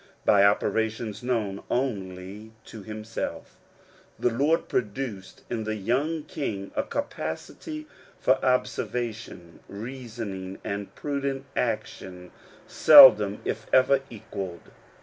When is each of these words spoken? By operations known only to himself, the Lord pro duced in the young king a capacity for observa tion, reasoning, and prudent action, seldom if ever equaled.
By 0.25 0.43
operations 0.43 1.21
known 1.21 1.61
only 1.69 2.53
to 2.65 2.81
himself, 2.81 3.55
the 4.17 4.31
Lord 4.31 4.67
pro 4.67 4.81
duced 4.81 5.43
in 5.47 5.63
the 5.63 5.75
young 5.75 6.23
king 6.23 6.71
a 6.75 6.81
capacity 6.81 7.85
for 8.19 8.37
observa 8.41 9.13
tion, 9.13 9.59
reasoning, 9.69 10.57
and 10.63 10.95
prudent 10.95 11.45
action, 11.55 12.31
seldom 12.65 13.41
if 13.45 13.67
ever 13.71 13.99
equaled. 14.09 14.71